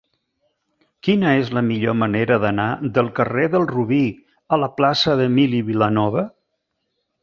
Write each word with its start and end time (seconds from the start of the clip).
Quina 1.07 1.33
és 1.41 1.51
la 1.57 1.63
millor 1.67 1.97
manera 1.99 2.39
d'anar 2.47 2.67
del 2.97 3.13
carrer 3.21 3.47
del 3.59 3.71
Robí 3.77 4.03
a 4.59 4.63
la 4.67 4.75
plaça 4.81 5.19
d'Emili 5.23 5.65
Vilanova? 5.73 6.31